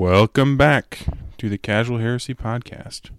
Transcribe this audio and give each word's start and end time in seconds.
Welcome 0.00 0.56
back 0.56 1.00
to 1.36 1.50
the 1.50 1.58
Casual 1.58 1.98
Heresy 1.98 2.32
Podcast. 2.34 3.10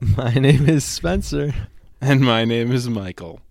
My 0.00 0.32
name 0.32 0.66
is 0.66 0.82
Spencer. 0.82 1.52
And 2.00 2.22
my 2.22 2.46
name 2.46 2.72
is 2.72 2.88
Michael. 2.88 3.42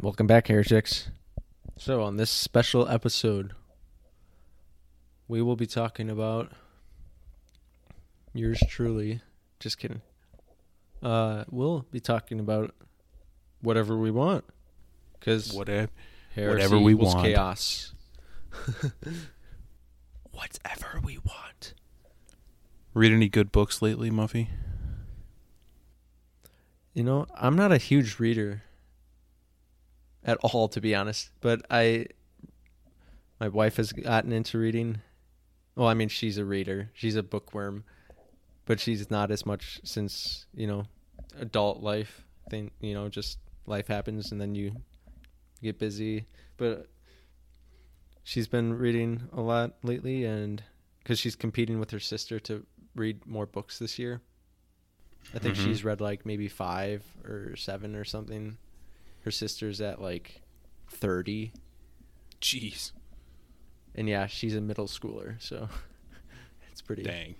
Welcome 0.00 0.26
back, 0.26 0.48
Heretics. 0.48 1.10
So, 1.76 2.02
on 2.02 2.16
this 2.16 2.28
special 2.28 2.88
episode, 2.88 3.52
we 5.28 5.40
will 5.40 5.54
be 5.54 5.68
talking 5.68 6.10
about 6.10 6.50
yours 8.34 8.60
truly. 8.68 9.20
Just 9.60 9.78
kidding. 9.78 10.02
Uh, 11.00 11.44
we'll 11.48 11.86
be 11.92 12.00
talking 12.00 12.40
about 12.40 12.74
whatever 13.60 13.96
we 13.96 14.10
want. 14.10 14.44
Because 15.20 15.52
Whatever, 15.52 15.90
whatever 16.34 16.78
we 16.78 16.94
want. 16.94 17.24
chaos. 17.24 17.92
whatever 20.32 21.00
we 21.04 21.18
want. 21.18 21.74
read 22.94 23.12
any 23.12 23.28
good 23.28 23.52
books 23.52 23.82
lately, 23.82 24.10
Muffy? 24.10 24.48
You 26.94 27.04
know, 27.04 27.26
I'm 27.36 27.54
not 27.54 27.70
a 27.70 27.76
huge 27.76 28.18
reader 28.18 28.62
at 30.24 30.38
all, 30.38 30.68
to 30.68 30.80
be 30.80 30.94
honest. 30.94 31.30
But 31.40 31.62
I, 31.70 32.06
my 33.38 33.48
wife 33.48 33.76
has 33.76 33.92
gotten 33.92 34.32
into 34.32 34.58
reading. 34.58 35.02
Well, 35.76 35.86
I 35.86 35.94
mean, 35.94 36.08
she's 36.08 36.38
a 36.38 36.44
reader. 36.44 36.90
She's 36.94 37.14
a 37.16 37.22
bookworm, 37.22 37.84
but 38.66 38.80
she's 38.80 39.10
not 39.10 39.30
as 39.30 39.46
much 39.46 39.80
since 39.84 40.46
you 40.54 40.66
know, 40.66 40.84
adult 41.38 41.82
life. 41.82 42.24
Thing, 42.48 42.72
you 42.80 42.94
know, 42.94 43.08
just 43.08 43.38
life 43.66 43.86
happens, 43.86 44.32
and 44.32 44.40
then 44.40 44.56
you 44.56 44.72
get 45.62 45.78
busy. 45.78 46.26
But 46.56 46.86
she's 48.22 48.48
been 48.48 48.74
reading 48.74 49.28
a 49.32 49.40
lot 49.40 49.74
lately, 49.82 50.24
and 50.24 50.62
because 51.02 51.18
she's 51.18 51.36
competing 51.36 51.78
with 51.80 51.90
her 51.90 52.00
sister 52.00 52.38
to 52.40 52.64
read 52.94 53.26
more 53.26 53.46
books 53.46 53.78
this 53.78 53.98
year. 53.98 54.20
I 55.34 55.38
think 55.38 55.54
Mhm. 55.56 55.64
she's 55.64 55.84
read 55.84 56.00
like 56.00 56.24
maybe 56.26 56.48
five 56.48 57.04
or 57.24 57.54
seven 57.56 57.94
or 57.94 58.04
something. 58.04 58.56
Her 59.24 59.30
sister's 59.30 59.80
at 59.80 60.00
like 60.00 60.42
30. 60.88 61.52
Jeez. 62.40 62.92
And 63.94 64.08
yeah, 64.08 64.26
she's 64.26 64.54
a 64.56 64.60
middle 64.60 64.86
schooler. 64.86 65.40
So 65.40 65.68
it's 66.72 66.80
pretty 66.80 67.02
Dang. 67.02 67.34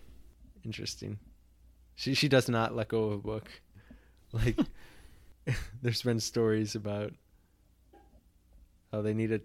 interesting. 0.64 1.18
She, 1.96 2.14
she 2.14 2.28
does 2.28 2.48
not 2.48 2.74
let 2.76 2.88
go 2.88 3.04
of 3.04 3.12
a 3.12 3.18
book. 3.18 3.50
Like, 4.32 4.58
there's 5.82 6.02
been 6.02 6.20
stories 6.20 6.74
about 6.74 7.12
how 8.92 9.02
they 9.02 9.14
need 9.14 9.32
a 9.32 9.40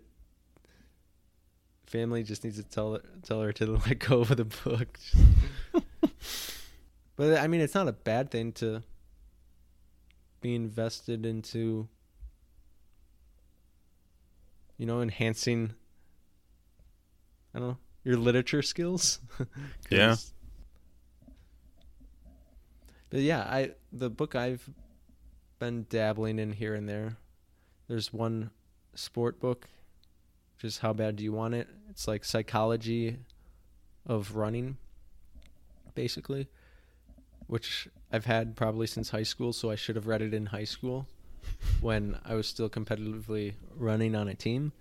family 1.85 2.23
just 2.23 2.43
needs 2.43 2.57
to 2.57 2.63
tell 2.63 2.99
tell 3.23 3.41
her 3.41 3.53
to 3.53 3.65
let 3.88 3.99
go 3.99 4.21
of 4.21 4.35
the 4.35 4.45
book. 4.45 4.99
but 7.15 7.38
I 7.38 7.47
mean, 7.47 7.61
it's 7.61 7.75
not 7.75 7.88
a 7.88 7.93
bad 7.93 8.31
thing 8.31 8.51
to 8.53 8.83
be 10.41 10.55
invested 10.55 11.25
into, 11.25 11.88
you 14.77 14.85
know, 14.85 15.01
enhancing. 15.01 15.73
I 17.53 17.59
don't 17.59 17.69
know 17.69 17.77
your 18.05 18.17
literature 18.17 18.61
skills. 18.61 19.19
Yeah. 19.89 20.16
But 23.11 23.19
yeah, 23.21 23.41
I 23.41 23.71
the 23.93 24.09
book 24.09 24.35
I've 24.35 24.67
been 25.59 25.85
dabbling 25.89 26.39
in 26.39 26.51
here 26.51 26.73
and 26.73 26.89
there. 26.89 27.17
There's 27.88 28.11
one 28.11 28.49
sport 28.95 29.39
book, 29.39 29.67
Just 30.57 30.79
How 30.79 30.93
Bad 30.93 31.17
Do 31.17 31.23
You 31.23 31.33
Want 31.33 31.53
It? 31.53 31.67
It's 31.89 32.07
like 32.07 32.25
psychology 32.25 33.17
of 34.05 34.35
running, 34.35 34.77
basically, 35.94 36.47
which 37.47 37.88
I've 38.11 38.25
had 38.25 38.56
probably 38.56 38.88
since 38.88 39.09
high 39.09 39.23
school, 39.23 39.53
so 39.53 39.69
I 39.69 39.75
should 39.75 39.95
have 39.95 40.07
read 40.07 40.22
it 40.22 40.33
in 40.33 40.47
high 40.47 40.63
school 40.63 41.07
when 41.81 42.19
I 42.25 42.35
was 42.35 42.47
still 42.47 42.69
competitively 42.69 43.53
running 43.75 44.16
on 44.16 44.28
a 44.28 44.35
team. 44.35 44.72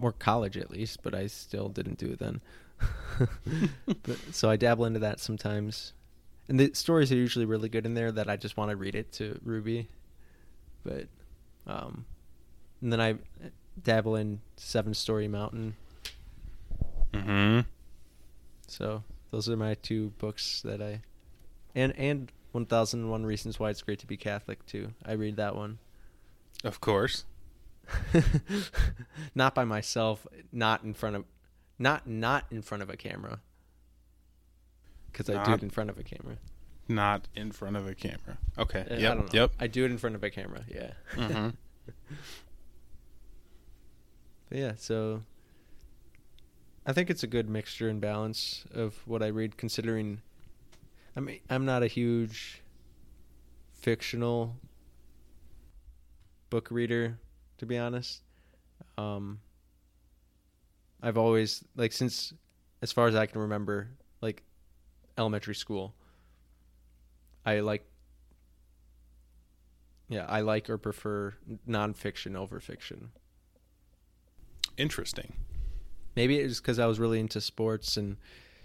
Or 0.00 0.12
college 0.12 0.56
at 0.56 0.70
least, 0.70 1.02
but 1.02 1.14
I 1.14 1.26
still 1.26 1.68
didn't 1.68 1.98
do 1.98 2.12
it 2.12 2.18
then. 2.18 2.40
but, 4.02 4.18
so 4.32 4.48
I 4.48 4.56
dabble 4.56 4.86
into 4.86 5.00
that 5.00 5.20
sometimes. 5.20 5.92
And 6.48 6.58
the 6.58 6.72
stories 6.72 7.12
are 7.12 7.16
usually 7.16 7.44
really 7.44 7.68
good 7.68 7.84
in 7.84 7.94
there 7.94 8.10
that 8.10 8.28
I 8.28 8.36
just 8.36 8.56
want 8.56 8.70
to 8.70 8.76
read 8.76 8.94
it 8.94 9.12
to 9.14 9.38
Ruby. 9.44 9.88
But 10.82 11.08
um 11.66 12.04
and 12.80 12.92
then 12.92 13.00
I 13.00 13.16
dabble 13.82 14.16
in 14.16 14.40
Seven 14.56 14.94
Storey 14.94 15.28
Mountain. 15.28 15.76
Mm-hmm. 17.12 17.60
So 18.66 19.02
those 19.30 19.48
are 19.48 19.56
my 19.56 19.74
two 19.74 20.10
books 20.18 20.62
that 20.62 20.80
I 20.80 21.02
and 21.74 21.94
and 21.96 22.32
1001 22.52 23.26
Reasons 23.26 23.60
Why 23.60 23.70
It's 23.70 23.82
Great 23.82 23.98
to 24.00 24.06
Be 24.06 24.16
Catholic 24.16 24.64
too. 24.66 24.92
I 25.04 25.12
read 25.12 25.36
that 25.36 25.54
one. 25.54 25.78
Of 26.64 26.80
course. 26.80 27.24
not 29.34 29.54
by 29.54 29.64
myself, 29.64 30.26
not 30.52 30.84
in 30.84 30.94
front 30.94 31.16
of 31.16 31.24
not 31.78 32.06
not 32.06 32.44
in 32.50 32.62
front 32.62 32.82
of 32.82 32.90
a 32.90 32.96
camera. 32.96 33.40
Cuz 35.12 35.28
I 35.28 35.42
do 35.44 35.52
it 35.52 35.62
in 35.62 35.70
front 35.70 35.90
of 35.90 35.98
a 35.98 36.04
camera. 36.04 36.36
Not 36.90 37.28
in 37.36 37.52
front 37.52 37.76
of 37.76 37.86
a 37.86 37.94
camera. 37.94 38.36
Okay. 38.58 38.84
Uh, 38.90 38.96
yep. 38.96 39.18
I. 39.18 39.36
Yep. 39.36 39.52
I 39.60 39.66
do 39.68 39.84
it 39.84 39.90
in 39.92 39.98
front 39.98 40.16
of 40.16 40.24
a 40.24 40.30
camera. 40.30 40.64
Yeah. 40.68 40.90
Mm-hmm. 41.14 41.48
Yeah, 44.52 44.72
so 44.76 45.22
I 46.84 46.92
think 46.92 47.08
it's 47.08 47.22
a 47.22 47.28
good 47.28 47.48
mixture 47.48 47.88
and 47.88 48.00
balance 48.00 48.64
of 48.74 49.00
what 49.06 49.22
I 49.22 49.28
read 49.28 49.56
considering 49.56 50.22
I 51.16 51.20
mean 51.20 51.38
I'm 51.48 51.64
not 51.64 51.84
a 51.84 51.86
huge 51.86 52.60
fictional 53.74 54.56
book 56.50 56.68
reader 56.72 57.16
to 57.58 57.66
be 57.66 57.78
honest. 57.78 58.22
Um 58.98 59.38
I've 61.00 61.16
always 61.16 61.62
like 61.76 61.92
since 61.92 62.34
as 62.82 62.90
far 62.90 63.06
as 63.06 63.14
I 63.14 63.26
can 63.26 63.40
remember 63.40 63.90
like 64.20 64.42
elementary 65.16 65.54
school 65.54 65.94
I 67.44 67.60
like 67.60 67.84
yeah, 70.08 70.26
I 70.28 70.40
like 70.40 70.68
or 70.68 70.76
prefer 70.76 71.34
nonfiction 71.68 72.36
over 72.36 72.58
fiction. 72.58 73.12
Interesting. 74.76 75.34
Maybe 76.16 76.38
it's 76.38 76.58
because 76.58 76.80
I 76.80 76.86
was 76.86 76.98
really 76.98 77.20
into 77.20 77.40
sports 77.40 77.96
and, 77.96 78.16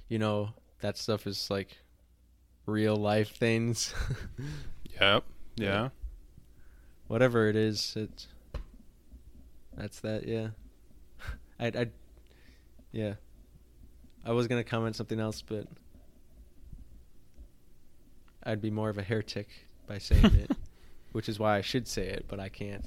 you 0.09 0.17
know, 0.17 0.49
that 0.81 0.97
stuff 0.97 1.27
is 1.27 1.51
like 1.51 1.77
real 2.65 2.95
life 2.95 3.35
things. 3.35 3.93
Yep. 5.01 5.25
Yeah. 5.57 5.89
Whatever 7.07 7.49
it 7.49 7.57
is, 7.57 7.93
it's 7.97 8.27
that's 9.75 9.99
that. 9.99 10.25
Yeah, 10.25 10.47
I, 11.59 11.65
I, 11.67 11.87
yeah. 12.93 13.15
I 14.25 14.31
was 14.31 14.47
gonna 14.47 14.63
comment 14.63 14.95
something 14.95 15.19
else, 15.19 15.41
but 15.41 15.67
I'd 18.45 18.61
be 18.61 18.69
more 18.69 18.89
of 18.89 18.97
a 18.97 19.03
heretic 19.03 19.47
by 19.87 19.97
saying 19.97 20.25
it, 20.25 20.51
which 21.11 21.27
is 21.27 21.39
why 21.39 21.57
I 21.57 21.61
should 21.61 21.87
say 21.87 22.07
it, 22.07 22.25
but 22.27 22.39
I 22.39 22.49
can't. 22.49 22.85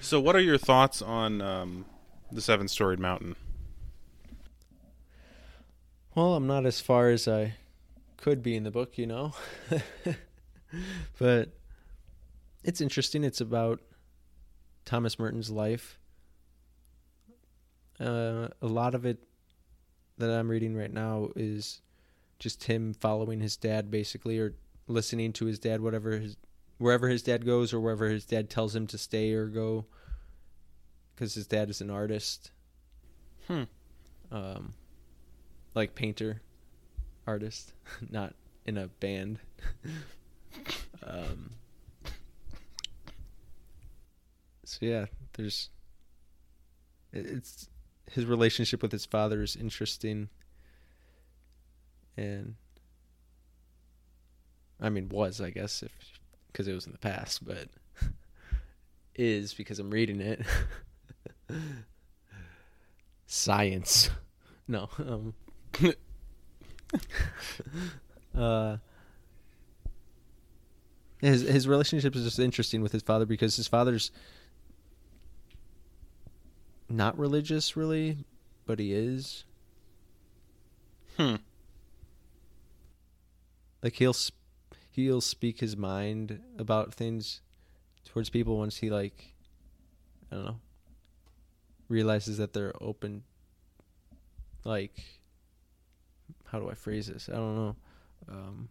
So, 0.00 0.20
what 0.20 0.34
are 0.34 0.40
your 0.40 0.58
thoughts 0.58 1.02
on 1.02 1.40
um, 1.40 1.84
the 2.30 2.40
seven-storied 2.40 2.98
mountain? 2.98 3.36
Well, 6.14 6.34
I'm 6.34 6.46
not 6.46 6.66
as 6.66 6.80
far 6.80 7.08
as 7.08 7.26
I 7.26 7.54
could 8.16 8.42
be 8.42 8.56
in 8.56 8.64
the 8.64 8.70
book, 8.70 8.98
you 8.98 9.06
know. 9.06 9.34
but 11.18 11.50
it's 12.64 12.80
interesting. 12.80 13.24
It's 13.24 13.40
about 13.40 13.80
Thomas 14.84 15.18
Merton's 15.18 15.50
life. 15.50 15.98
Uh, 18.00 18.48
a 18.60 18.66
lot 18.66 18.94
of 18.94 19.06
it 19.06 19.22
that 20.18 20.30
I'm 20.30 20.48
reading 20.48 20.76
right 20.76 20.92
now 20.92 21.30
is 21.36 21.80
just 22.42 22.64
him 22.64 22.92
following 22.92 23.40
his 23.40 23.56
dad, 23.56 23.88
basically, 23.88 24.36
or 24.38 24.54
listening 24.88 25.32
to 25.34 25.44
his 25.46 25.60
dad, 25.60 25.80
whatever 25.80 26.18
his 26.18 26.36
wherever 26.78 27.08
his 27.08 27.22
dad 27.22 27.46
goes 27.46 27.72
or 27.72 27.78
wherever 27.78 28.08
his 28.08 28.26
dad 28.26 28.50
tells 28.50 28.74
him 28.74 28.88
to 28.88 28.98
stay 28.98 29.32
or 29.32 29.46
go, 29.46 29.86
because 31.14 31.34
his 31.34 31.46
dad 31.46 31.70
is 31.70 31.80
an 31.80 31.88
artist. 31.88 32.50
Hmm. 33.46 33.62
Um, 34.32 34.74
like 35.74 35.94
painter, 35.94 36.42
artist, 37.26 37.74
not 38.10 38.34
in 38.66 38.76
a 38.76 38.88
band. 38.88 39.38
um, 41.06 41.50
so 44.64 44.78
yeah, 44.80 45.06
there's 45.34 45.70
it's 47.12 47.68
his 48.10 48.24
relationship 48.24 48.82
with 48.82 48.90
his 48.90 49.06
father 49.06 49.42
is 49.42 49.54
interesting, 49.54 50.28
and 52.16 52.54
I 54.80 54.88
mean 54.88 55.08
was 55.08 55.40
I 55.40 55.50
guess 55.50 55.82
if 55.82 55.92
because 56.48 56.68
it 56.68 56.74
was 56.74 56.86
in 56.86 56.92
the 56.92 56.98
past, 56.98 57.44
but 57.44 57.68
is 59.14 59.54
because 59.54 59.78
I'm 59.78 59.90
reading 59.90 60.20
it. 60.20 60.42
Science. 63.26 64.10
No. 64.68 64.88
Um, 64.98 65.34
uh, 68.36 68.76
his 71.20 71.42
his 71.42 71.66
relationship 71.66 72.14
is 72.14 72.24
just 72.24 72.38
interesting 72.38 72.82
with 72.82 72.92
his 72.92 73.02
father 73.02 73.24
because 73.24 73.56
his 73.56 73.66
father's 73.68 74.10
not 76.88 77.18
religious 77.18 77.76
really, 77.76 78.18
but 78.66 78.78
he 78.78 78.92
is. 78.92 79.44
Hmm. 81.16 81.36
Like 83.82 83.94
he'll 83.94 84.16
he'll 84.90 85.20
speak 85.20 85.60
his 85.60 85.76
mind 85.76 86.40
about 86.58 86.94
things 86.94 87.40
towards 88.04 88.30
people 88.30 88.58
once 88.58 88.78
he 88.78 88.90
like 88.90 89.34
I 90.30 90.36
don't 90.36 90.44
know 90.44 90.60
realizes 91.88 92.38
that 92.38 92.52
they're 92.52 92.72
open 92.80 93.22
like 94.64 95.20
how 96.52 96.60
do 96.60 96.68
I 96.68 96.74
phrase 96.74 97.06
this? 97.06 97.30
I 97.30 97.36
don't 97.36 97.56
know. 97.56 97.76
Um, 98.28 98.68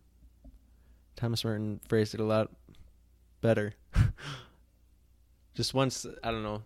Thomas 1.16 1.44
Merton 1.44 1.82
phrased 1.90 2.14
it 2.14 2.20
a 2.20 2.24
lot 2.24 2.52
better. 3.42 3.74
Just 5.56 5.74
once, 5.74 6.06
I 6.24 6.30
don't 6.30 6.44
know. 6.44 6.62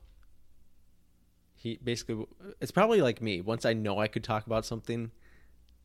He 1.56 1.80
basically, 1.82 2.26
it's 2.60 2.72
probably 2.72 3.02
like 3.02 3.22
me. 3.22 3.40
Once 3.40 3.66
I 3.66 3.72
know 3.72 3.98
I 3.98 4.08
could 4.08 4.26
talk 4.26 4.46
about 4.46 4.66
something, 4.66 5.10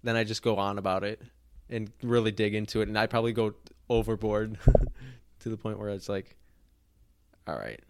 then 0.03 0.17
I 0.17 0.25
just 0.25 0.43
go 0.43 0.57
on 0.57 0.79
about 0.79 1.05
it 1.05 1.23
and 1.71 1.91
really 2.03 2.33
dig 2.33 2.55
into 2.55 2.81
it. 2.81 2.89
And 2.89 2.99
I 2.99 3.07
probably 3.07 3.33
go 3.33 3.55
overboard 3.89 4.59
to 5.41 5.49
the 5.49 5.57
point 5.57 5.79
where 5.79 5.91
it's 5.91 6.09
like, 6.09 6.37
all 7.47 7.57
right, 7.57 7.81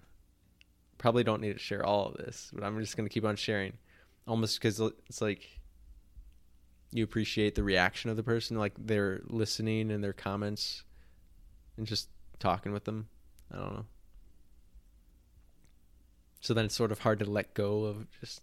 probably 0.99 1.25
don't 1.25 1.41
need 1.41 1.55
to 1.55 1.59
share 1.59 1.85
all 1.85 2.07
of 2.07 2.15
this, 2.15 2.51
but 2.53 2.63
I'm 2.63 2.79
just 2.79 2.97
going 2.97 3.09
to 3.09 3.13
keep 3.13 3.25
on 3.25 3.37
sharing. 3.37 3.73
Almost 4.29 4.61
because 4.61 4.79
it's 4.81 5.21
like 5.21 5.61
you 6.93 7.03
appreciate 7.03 7.55
the 7.55 7.63
reaction 7.63 8.11
of 8.11 8.17
the 8.17 8.23
person, 8.23 8.59
like 8.59 8.75
they're 8.79 9.23
listening 9.25 9.91
and 9.91 10.05
their 10.05 10.13
comments 10.13 10.85
and 11.77 11.87
just 11.87 12.09
talking 12.39 12.73
with 12.73 12.85
them. 12.85 13.09
I 13.53 13.57
don't 13.57 13.73
know. 13.73 13.87
So 16.41 16.55
then 16.55 16.65
it's 16.65 16.75
sort 16.75 16.93
of 16.93 17.01
hard 17.01 17.19
to 17.21 17.25
let 17.25 17.55
go 17.55 17.85
of 17.85 18.07
just 18.21 18.43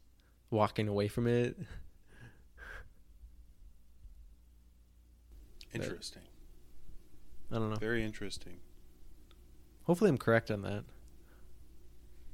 walking 0.50 0.88
away 0.88 1.07
from 1.07 1.28
it. 1.28 1.57
Interesting. 5.74 6.24
I 7.52 7.56
don't 7.56 7.69
know. 7.69 7.78
Very 7.78 8.04
interesting. 8.04 8.58
Hopefully, 9.84 10.10
I'm 10.10 10.18
correct 10.18 10.52
on 10.52 10.62
that. 10.64 10.84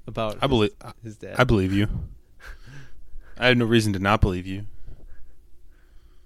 About 0.07 0.37
I 0.41 0.47
believe 0.47 0.71
his 1.03 1.17
dad. 1.17 1.35
I 1.37 1.43
believe 1.43 1.71
you. 1.71 1.87
I 3.37 3.47
have 3.47 3.57
no 3.57 3.65
reason 3.65 3.93
to 3.93 3.99
not 3.99 4.21
believe 4.21 4.45
you. 4.45 4.65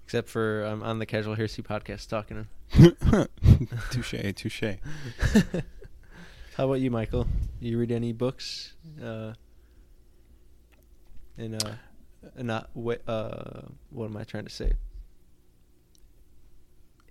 Except 0.04 0.28
for 0.28 0.64
I'm 0.64 0.82
on 0.82 0.98
the 0.98 1.06
Casual 1.06 1.34
Heresy 1.34 1.62
podcast 1.62 2.08
talking. 2.08 2.48
touche, 3.90 4.14
touche. 4.34 4.62
How 6.56 6.64
about 6.64 6.80
you, 6.80 6.90
Michael? 6.90 7.26
You 7.60 7.78
read 7.78 7.92
any 7.92 8.12
books? 8.12 8.74
Uh, 9.02 9.34
in 11.36 11.54
uh, 11.54 11.76
not 12.36 12.70
uh, 13.06 13.60
what 13.90 14.06
am 14.06 14.16
I 14.16 14.24
trying 14.24 14.44
to 14.44 14.50
say? 14.50 14.72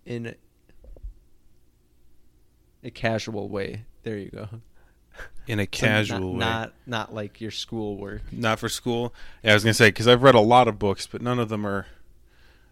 In 0.08 0.36
a, 2.82 2.90
casual 2.92 3.50
way. 3.50 3.84
There 4.04 4.18
you 4.18 4.30
go. 4.30 4.48
In 5.48 5.60
a 5.60 5.68
casual 5.68 6.34
not, 6.34 6.34
way, 6.34 6.38
not 6.38 6.74
not 6.86 7.14
like 7.14 7.42
your 7.42 7.52
schoolwork. 7.52 8.22
not 8.32 8.58
for 8.58 8.70
school. 8.70 9.14
Yeah, 9.44 9.52
I 9.52 9.54
was 9.56 9.66
gonna 9.66 9.74
say 9.74 9.90
because 9.90 10.08
I've 10.08 10.24
read 10.24 10.36
a 10.36 10.40
lot 10.40 10.70
of 10.70 10.80
books, 10.80 11.08
but 11.08 11.22
none 11.22 11.40
of 11.40 11.50
them 11.50 11.68
are, 11.68 11.88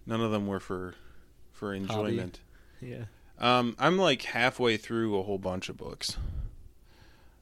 none 0.06 0.22
of 0.22 0.32
them 0.32 0.48
were 0.48 0.62
for, 0.62 0.94
for 1.52 1.74
enjoyment. 1.74 2.40
Yeah. 2.80 3.06
Um, 3.38 3.76
I'm 3.78 3.98
like 3.98 4.22
halfway 4.22 4.78
through 4.78 5.20
a 5.20 5.24
whole 5.24 5.38
bunch 5.38 5.68
of 5.68 5.76
books. 5.76 6.16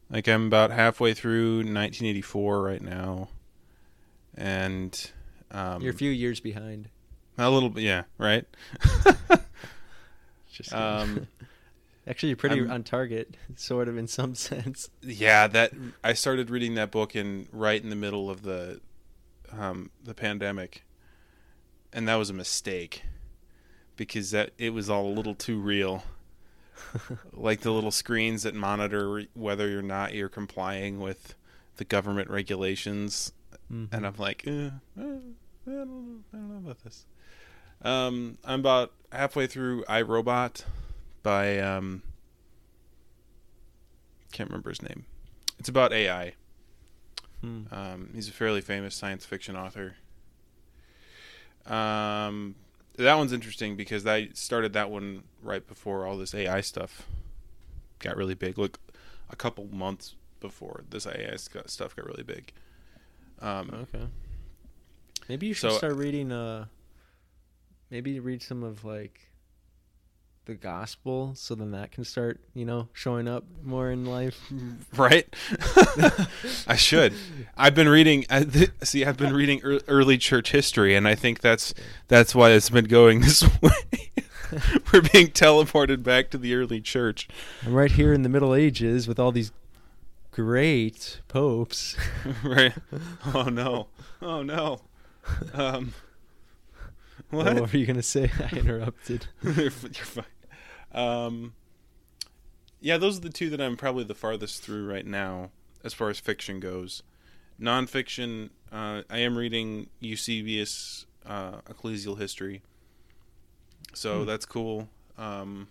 Like 0.10 0.28
I'm 0.28 0.48
about 0.48 0.72
halfway 0.72 1.14
through 1.14 1.58
1984 1.58 2.64
right 2.64 2.82
now, 2.82 3.30
and 4.36 5.12
um, 5.52 5.84
You're 5.84 5.94
a 5.94 5.96
few 5.98 6.10
years 6.10 6.40
behind. 6.40 6.90
a 7.38 7.52
little 7.52 7.70
bit, 7.70 7.84
yeah, 7.84 8.04
right. 8.18 8.46
Just 10.54 10.74
um, 10.74 11.28
Actually, 12.08 12.30
you're 12.30 12.38
pretty 12.38 12.60
I'm- 12.62 12.72
on 12.72 12.84
target, 12.84 13.36
sort 13.56 13.88
of 13.88 13.98
in 13.98 14.08
some 14.08 14.36
sense. 14.50 14.90
yeah, 15.02 15.48
that 15.48 15.72
I 16.04 16.14
started 16.14 16.50
reading 16.50 16.76
that 16.76 16.92
book 16.92 17.16
in 17.16 17.48
right 17.52 17.82
in 17.82 17.90
the 17.90 17.96
middle 17.96 18.30
of 18.30 18.42
the, 18.44 18.82
um, 19.52 19.90
the 20.04 20.14
pandemic, 20.14 20.84
and 21.94 22.08
that 22.08 22.16
was 22.16 22.30
a 22.30 22.34
mistake, 22.34 23.04
because 23.96 24.32
that 24.32 24.52
it 24.58 24.72
was 24.72 24.90
all 24.90 25.06
a 25.08 25.14
little 25.14 25.36
too 25.36 25.60
real. 25.60 26.04
like 27.32 27.62
the 27.62 27.72
little 27.72 27.92
screens 27.92 28.44
that 28.44 28.54
monitor 28.56 29.24
whether 29.34 29.78
or 29.78 29.82
not 29.82 30.14
you're 30.14 30.28
complying 30.30 31.00
with 31.00 31.36
the 31.78 31.86
government 31.86 32.30
regulations 32.30 33.32
Mm-hmm. 33.72 33.96
and 33.96 34.06
I'm 34.06 34.16
like, 34.18 34.44
eh, 34.46 34.52
eh, 34.52 34.70
I, 34.98 35.02
don't 35.02 35.26
know, 35.66 36.20
I 36.34 36.38
don't 36.38 36.50
know 36.50 36.58
about 36.58 36.84
this. 36.84 37.06
Um, 37.84 38.38
I'm 38.46 38.60
about 38.62 38.92
halfway 39.12 39.48
through 39.48 39.84
I, 39.88 40.02
Robot 40.02 40.66
by 41.22 41.60
um, 41.60 42.02
can't 44.32 44.50
remember 44.50 44.70
his 44.70 44.82
name. 44.82 45.06
It's 45.60 45.70
about 45.70 45.92
AI. 45.94 46.34
Hmm. 47.42 47.64
Um, 47.72 48.10
he's 48.16 48.30
a 48.30 48.32
fairly 48.32 48.62
famous 48.62 48.96
science 48.96 49.26
fiction 49.26 49.56
author. 49.56 49.96
Um, 51.66 52.56
that 52.98 53.16
one's 53.16 53.34
interesting 53.34 53.76
because 53.76 54.06
I 54.06 54.30
started 54.34 54.74
that 54.74 54.90
one 54.90 55.24
right 55.42 55.66
before 55.66 56.06
all 56.06 56.18
this 56.18 56.34
AI 56.34 56.62
stuff 56.62 57.06
got 58.00 58.18
really 58.18 58.34
big. 58.36 58.58
Like 58.58 58.78
a 59.30 59.36
couple 59.36 59.66
months 59.72 60.16
before 60.40 60.84
this 60.90 61.06
AI 61.08 61.36
stuff 61.38 61.96
got 61.96 62.06
really 62.06 62.24
big. 62.24 62.52
Um, 63.42 63.88
Okay. 63.94 64.06
Maybe 65.30 65.48
you 65.48 65.54
should 65.54 65.72
So- 65.72 65.78
start 65.78 65.96
reading. 65.96 66.32
Uh, 66.34 66.66
maybe 67.94 68.20
read 68.20 68.42
some 68.42 68.64
of 68.64 68.84
like 68.84 69.30
the 70.46 70.56
gospel, 70.56 71.34
so 71.36 71.54
then 71.54 71.72
that 71.72 71.92
can 71.92 72.04
start, 72.04 72.42
you 72.56 72.66
know, 72.66 72.90
showing 72.92 73.28
up 73.28 73.46
more 73.64 73.92
in 73.92 74.04
life. 74.04 74.52
right? 74.98 75.32
I 76.68 76.76
should. 76.76 77.14
I've 77.56 77.76
been 77.76 77.88
reading. 77.88 78.26
I, 78.32 78.46
th- 78.46 78.72
see, 78.82 79.06
I've 79.06 79.16
been 79.16 79.34
reading 79.34 79.62
ear 79.64 79.80
early 79.88 80.18
church 80.18 80.52
history, 80.52 80.96
and 80.96 81.08
I 81.08 81.14
think 81.14 81.40
that's 81.42 81.76
that's 82.08 82.34
why 82.34 82.50
it's 82.50 82.72
been 82.72 82.86
going 82.86 83.22
this 83.22 83.44
way. 83.62 84.10
We're 84.92 85.02
being 85.02 85.28
teleported 85.28 86.02
back 86.02 86.32
to 86.32 86.40
the 86.40 86.56
early 86.56 86.82
church, 86.82 87.28
I'm 87.64 87.74
right 87.74 87.92
here 87.92 88.12
in 88.12 88.24
the 88.24 88.30
Middle 88.30 88.56
Ages 88.56 89.08
with 89.08 89.20
all 89.20 89.32
these 89.32 89.52
great 90.32 91.22
popes. 91.28 91.96
right? 92.44 92.74
Oh 93.34 93.44
no! 93.44 93.88
Oh 94.20 94.42
no! 94.42 94.82
Um, 95.54 95.94
what? 97.38 97.54
What 97.56 97.74
were 97.74 97.80
you 97.80 97.86
gonna 97.86 98.04
say? 98.04 98.30
I 98.52 98.56
interrupted. 98.56 99.28
you're, 99.44 99.72
fine. 99.72 100.26
Um, 100.92 101.54
yeah, 102.80 102.98
those 102.98 103.18
are 103.18 103.22
the 103.22 103.30
two 103.30 103.50
that 103.50 103.60
I'm 103.62 103.76
probably 103.78 104.04
the 104.04 104.16
farthest 104.16 104.62
through 104.62 104.88
right 104.90 105.06
now, 105.06 105.52
as 105.84 105.94
far 105.94 106.10
as 106.10 106.20
fiction 106.20 106.60
goes. 106.60 107.02
Nonfiction, 107.60 108.50
uh, 108.72 109.04
I 109.10 109.20
am 109.20 109.38
reading 109.38 109.90
Eusebius' 110.00 111.06
uh, 111.26 111.62
Ecclesial 111.70 112.18
History, 112.20 112.62
so 113.94 114.22
Hmm. 114.22 114.26
that's 114.28 114.46
cool. 114.46 114.90
Um, 115.18 115.68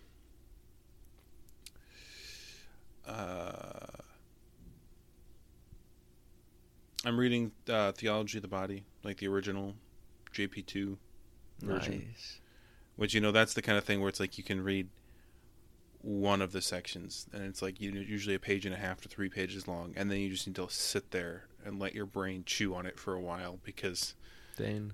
uh, 3.07 3.87
I'm 7.05 7.19
reading 7.19 7.51
uh, 7.69 7.91
Theology 7.91 8.37
of 8.37 8.41
the 8.41 8.47
Body, 8.47 8.85
like 9.03 9.17
the 9.17 9.27
original 9.27 9.75
JP2 10.33 10.97
version 11.65 12.05
Nice. 12.07 12.39
which 12.95 13.13
you 13.13 13.21
know 13.21 13.31
that's 13.31 13.53
the 13.53 13.61
kind 13.61 13.77
of 13.77 13.83
thing 13.83 13.99
where 13.99 14.09
it's 14.09 14.19
like 14.19 14.37
you 14.37 14.43
can 14.43 14.63
read 14.63 14.87
one 16.01 16.41
of 16.41 16.51
the 16.51 16.61
sections 16.61 17.27
and 17.33 17.43
it's 17.43 17.61
like 17.61 17.79
usually 17.79 18.35
a 18.35 18.39
page 18.39 18.65
and 18.65 18.75
a 18.75 18.77
half 18.77 18.99
to 19.01 19.07
three 19.07 19.29
pages 19.29 19.67
long 19.69 19.93
and 19.95 20.11
then 20.11 20.19
you 20.19 20.29
just 20.29 20.45
need 20.45 20.55
to 20.55 20.67
sit 20.69 21.11
there 21.11 21.45
and 21.65 21.79
let 21.79 21.95
your 21.95 22.05
brain 22.05 22.43
chew 22.45 22.75
on 22.75 22.85
it 22.85 22.99
for 22.99 23.13
a 23.13 23.21
while 23.21 23.59
because 23.63 24.13
Dane. 24.57 24.93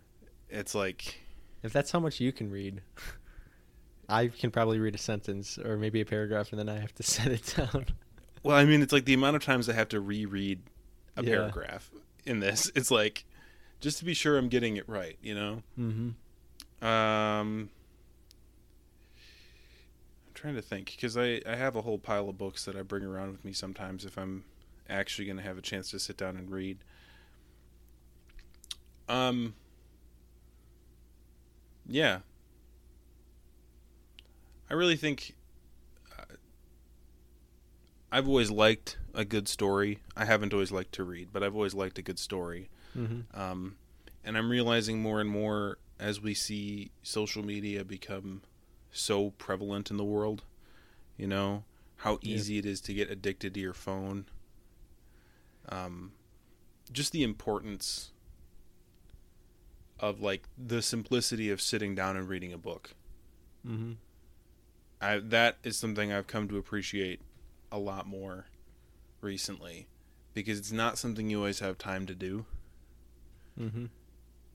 it's 0.50 0.76
like 0.76 1.20
If 1.64 1.74
that's 1.74 1.90
how 1.92 2.00
much 2.00 2.20
you 2.20 2.32
can 2.32 2.52
read, 2.52 2.82
I 4.10 4.28
can 4.28 4.52
probably 4.52 4.80
read 4.80 4.94
a 4.96 5.00
sentence 5.00 5.58
or 5.58 5.78
maybe 5.78 6.00
a 6.02 6.06
paragraph, 6.06 6.52
and 6.52 6.60
then 6.60 6.70
I 6.70 6.80
have 6.80 6.94
to 6.96 7.04
set 7.16 7.28
it 7.32 7.54
down. 7.58 7.88
well 8.44 8.56
i 8.56 8.64
mean 8.66 8.82
it's 8.84 8.94
like 8.94 9.06
the 9.06 9.14
amount 9.16 9.36
of 9.36 9.44
times 9.44 9.68
i 9.68 9.74
have 9.74 9.90
to 9.90 10.00
reread 10.00 10.62
a 11.18 11.24
Yeah. 11.24 11.30
paragraph 11.36 11.90
in 12.26 12.40
this 12.40 12.72
it's 12.76 12.92
like 12.92 13.26
just 13.82 13.98
to 14.00 14.06
be 14.06 14.14
sure 14.14 14.38
i'm 14.38 14.48
getting 14.50 14.78
it 14.78 14.88
right 14.88 15.18
you 15.24 15.34
know 15.36 15.64
Mm-hmm. 15.78 16.10
Um 16.82 17.70
I'm 20.28 20.34
trying 20.34 20.56
to 20.56 20.62
think 20.62 20.92
because 20.96 21.18
I, 21.18 21.42
I 21.46 21.56
have 21.56 21.76
a 21.76 21.82
whole 21.82 21.98
pile 21.98 22.30
of 22.30 22.38
books 22.38 22.66
that 22.66 22.76
I 22.76 22.82
bring 22.82 23.04
around 23.04 23.32
with 23.32 23.44
me 23.44 23.52
sometimes 23.52 24.06
if 24.06 24.18
I'm 24.18 24.44
actually 24.90 25.26
going 25.26 25.38
to 25.38 25.44
have 25.44 25.58
a 25.58 25.62
chance 25.62 25.92
to 25.92 26.00
sit 26.00 26.18
down 26.18 26.36
and 26.36 26.50
read. 26.50 26.80
Um, 29.08 29.56
yeah. 31.88 32.20
I 34.70 34.76
really 34.76 34.96
think 34.96 35.36
uh, 36.18 36.36
I've 38.12 38.28
always 38.28 38.52
liked 38.52 38.98
a 39.14 39.26
good 39.26 39.48
story. 39.48 40.00
I 40.16 40.26
haven't 40.26 40.54
always 40.54 40.72
liked 40.72 40.94
to 40.94 41.04
read, 41.04 41.30
but 41.34 41.44
I've 41.44 41.56
always 41.56 41.74
liked 41.74 41.98
a 41.98 42.04
good 42.04 42.20
story. 42.20 42.70
Mm-hmm. 42.96 43.40
Um, 43.40 43.78
and 44.24 44.38
I'm 44.38 44.50
realizing 44.50 45.02
more 45.02 45.20
and 45.20 45.30
more 45.30 45.80
as 46.00 46.22
we 46.22 46.34
see 46.34 46.92
social 47.04 47.44
media 47.46 47.84
become 47.84 48.42
so 48.92 49.32
prevalent 49.32 49.92
in 49.92 49.98
the 49.98 50.04
world, 50.04 50.44
you 51.18 51.28
know, 51.28 51.64
how 51.98 52.20
Yeah. 52.22 52.36
easy 52.36 52.58
it 52.58 52.66
is 52.66 52.80
to 52.82 52.94
get 52.94 53.10
addicted 53.12 53.54
to 53.56 53.60
your 53.60 53.74
phone. 53.74 54.26
Um, 55.68 56.14
just 56.92 57.12
the 57.12 57.24
importance 57.24 58.12
of 60.00 60.22
like 60.22 60.48
the 60.58 60.82
simplicity 60.82 61.50
of 61.50 61.62
sitting 61.62 61.94
down 61.94 62.16
and 62.16 62.28
reading 62.30 62.54
a 62.54 62.58
book. 62.58 62.96
Mm-hmm. 63.68 63.94
I 65.02 65.20
that 65.20 65.58
is 65.64 65.78
something 65.78 66.12
I've 66.12 66.28
come 66.28 66.48
to 66.48 66.58
appreciate 66.58 67.22
a 67.72 67.78
lot 67.78 68.08
more 68.08 68.46
recently 69.22 69.88
because 70.34 70.58
it's 70.58 70.72
not 70.72 70.98
something 70.98 71.30
you 71.30 71.38
always 71.40 71.60
have 71.60 71.78
time 71.78 72.06
to 72.06 72.16
do. 72.16 72.46
Mm-hmm. 73.60 73.86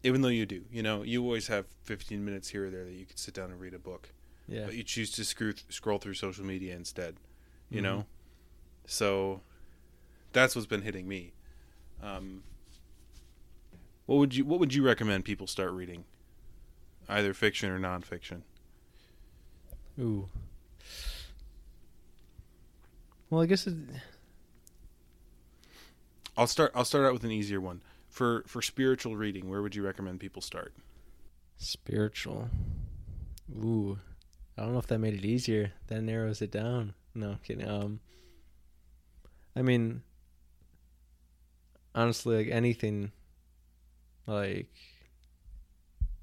Even 0.05 0.21
though 0.21 0.29
you 0.29 0.45
do, 0.45 0.63
you 0.71 0.83
know, 0.83 1.03
you 1.03 1.23
always 1.23 1.47
have 1.49 1.65
15 1.85 2.23
minutes 2.25 2.51
here 2.51 2.67
or 2.67 2.71
there 2.71 2.85
that 2.85 2.93
you 2.93 3.07
could 3.07 3.19
sit 3.19 3.33
down 3.35 3.51
and 3.51 3.59
read 3.59 3.73
a 3.73 3.79
book, 3.79 4.11
Yeah. 4.47 4.67
but 4.67 4.75
you 4.75 4.83
choose 4.85 5.11
to 5.13 5.25
screw 5.25 5.55
scroll 5.71 5.99
through 5.99 6.15
social 6.15 6.45
media 6.45 6.77
instead, 6.77 7.17
you 7.71 7.81
Mhm. 7.81 7.85
know? 7.85 8.07
So 8.87 9.41
that's 10.33 10.55
what's 10.55 10.67
been 10.67 10.83
hitting 10.83 11.09
me. 11.09 11.33
Um, 12.03 12.43
what 14.05 14.17
would 14.17 14.35
you 14.37 14.45
what 14.45 14.61
would 14.61 14.75
you 14.75 14.85
recommend 14.85 15.25
people 15.25 15.47
start 15.47 15.73
reading? 15.73 16.05
Either 17.09 17.33
fiction 17.33 17.71
or 17.71 17.79
nonfiction. 17.79 18.43
Ooh. 19.99 20.29
Well, 23.31 23.41
I 23.41 23.47
guess 23.47 23.67
it, 23.67 23.75
I'll 26.37 26.47
start 26.47 26.73
I'll 26.75 26.85
start 26.85 27.07
out 27.07 27.15
with 27.15 27.25
an 27.25 27.31
easier 27.31 27.61
one. 27.61 27.81
For 28.15 28.45
for 28.47 28.63
spiritual 28.63 29.17
reading, 29.17 29.51
where 29.51 29.61
would 29.61 29.75
you 29.75 29.83
recommend 29.83 30.21
people 30.21 30.41
start? 30.41 30.73
spiritual. 31.57 32.49
Ooh. 33.51 33.99
I 34.57 34.63
don't 34.63 34.73
know 34.73 34.79
if 34.79 34.87
that 34.87 35.01
made 35.01 35.15
it 35.15 35.25
easier. 35.25 35.73
That 35.89 36.03
narrows 36.03 36.41
it 36.41 36.53
down. 36.53 36.95
No, 37.13 37.31
I'm 37.31 37.39
kidding. 37.39 37.69
Um 37.69 37.99
I 39.57 39.63
mean 39.63 40.03
honestly 41.93 42.37
like 42.37 42.55
anything 42.55 43.11
like 44.29 44.71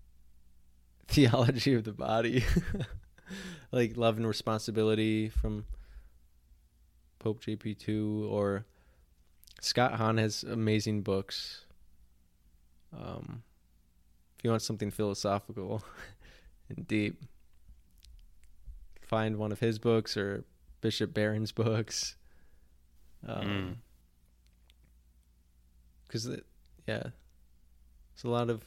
theology 1.10 1.74
of 1.74 1.84
the 1.84 1.92
body. 1.92 2.46
like 3.74 3.98
love 3.98 4.16
and 4.16 4.26
responsibility 4.26 5.28
from 5.28 5.66
Pope 7.20 7.44
JP2 7.44 8.32
or 8.32 8.66
Scott 9.60 9.96
Hahn 9.96 10.16
has 10.20 10.44
amazing 10.44 11.02
books. 11.02 11.66
Um 12.94 13.44
if 14.42 14.46
you 14.46 14.50
want 14.50 14.64
something 14.64 14.90
philosophical 14.90 15.84
and 16.70 16.88
deep, 16.88 17.22
find 19.04 19.38
one 19.38 19.52
of 19.52 19.60
his 19.60 19.78
books 19.78 20.18
or 20.18 20.46
Bishop 20.82 21.14
Barron's 21.14 21.52
books. 21.64 22.16
Um, 23.28 23.78
because 26.08 26.26
yeah, 26.88 27.04
there's 27.04 28.24
a 28.24 28.30
lot 28.30 28.50
of 28.50 28.66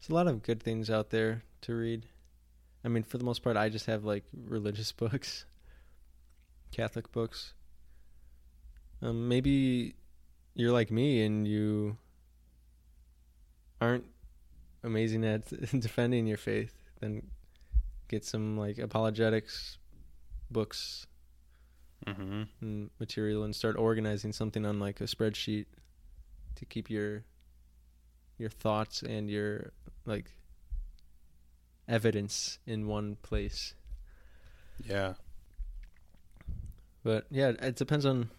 there's 0.00 0.10
a 0.10 0.14
lot 0.14 0.26
of 0.26 0.42
good 0.42 0.60
things 0.60 0.90
out 0.90 1.10
there 1.10 1.44
to 1.60 1.74
read. 1.74 2.06
I 2.84 2.88
mean, 2.88 3.04
for 3.04 3.18
the 3.18 3.24
most 3.24 3.44
part, 3.44 3.56
I 3.56 3.68
just 3.68 3.86
have 3.86 4.04
like 4.04 4.24
religious 4.32 4.90
books, 5.04 5.44
Catholic 6.72 7.12
books. 7.12 7.52
Um, 9.00 9.28
maybe 9.28 9.94
you're 10.54 10.72
like 10.72 10.90
me 10.90 11.22
and 11.22 11.46
you 11.46 11.98
aren't 13.80 14.04
amazing 14.82 15.24
at 15.24 15.46
defending 15.80 16.26
your 16.26 16.36
faith, 16.36 16.74
then 17.00 17.22
get 18.08 18.24
some 18.24 18.56
like 18.56 18.78
apologetics 18.78 19.78
books 20.50 21.06
Mm-hmm. 22.06 22.42
and 22.60 22.90
material 23.00 23.42
and 23.42 23.54
start 23.54 23.76
organizing 23.76 24.32
something 24.32 24.64
on 24.64 24.78
like 24.78 25.00
a 25.00 25.04
spreadsheet 25.04 25.66
to 26.54 26.64
keep 26.64 26.88
your 26.88 27.24
your 28.38 28.50
thoughts 28.50 29.02
and 29.02 29.28
your 29.28 29.72
like 30.06 30.30
evidence 31.88 32.60
in 32.66 32.86
one 32.86 33.16
place. 33.22 33.74
Yeah. 34.86 35.14
But 37.02 37.26
yeah, 37.30 37.48
it 37.60 37.74
depends 37.74 38.06
on 38.06 38.30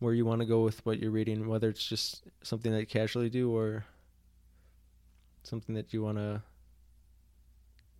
where 0.00 0.12
you 0.12 0.24
want 0.24 0.40
to 0.40 0.46
go 0.46 0.62
with 0.62 0.84
what 0.84 0.98
you're 0.98 1.12
reading, 1.12 1.48
whether 1.48 1.68
it's 1.68 1.86
just 1.88 2.22
something 2.42 2.72
that 2.72 2.80
you 2.80 2.86
casually 2.86 3.30
do 3.30 3.56
or 3.56 3.84
something 5.48 5.74
that 5.74 5.92
you 5.92 6.02
want 6.02 6.18
to 6.18 6.42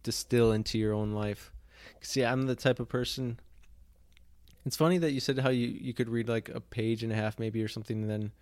distill 0.02 0.52
into 0.52 0.78
your 0.78 0.94
own 0.94 1.12
life. 1.12 1.52
See, 2.00 2.24
I'm 2.24 2.46
the 2.46 2.54
type 2.54 2.80
of 2.80 2.88
person. 2.88 3.40
It's 4.64 4.76
funny 4.76 4.98
that 4.98 5.12
you 5.12 5.20
said 5.20 5.38
how 5.38 5.50
you 5.50 5.68
you 5.68 5.94
could 5.94 6.08
read 6.08 6.28
like 6.28 6.48
a 6.48 6.60
page 6.60 7.02
and 7.02 7.12
a 7.12 7.14
half 7.14 7.38
maybe 7.38 7.62
or 7.62 7.68
something 7.68 8.02
and 8.02 8.10
then 8.10 8.32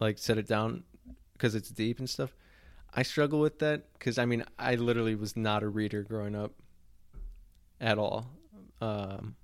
like 0.00 0.18
set 0.18 0.38
it 0.38 0.46
down 0.46 0.84
because 1.32 1.54
it's 1.54 1.68
deep 1.68 1.98
and 1.98 2.08
stuff. 2.08 2.34
I 2.94 3.02
struggle 3.02 3.40
with 3.40 3.58
that 3.58 3.92
because 3.92 4.18
I 4.18 4.24
mean 4.24 4.44
I 4.58 4.76
literally 4.76 5.14
was 5.14 5.36
not 5.36 5.62
a 5.62 5.68
reader 5.68 6.02
growing 6.02 6.34
up 6.34 6.52
at 7.80 7.98
all. 7.98 8.30
Um, 8.80 9.36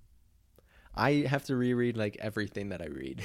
I 0.95 1.25
have 1.29 1.45
to 1.45 1.57
reread 1.57 1.97
like 1.97 2.17
everything 2.21 2.71
that 2.71 2.83
I 2.83 2.87
read, 2.87 3.23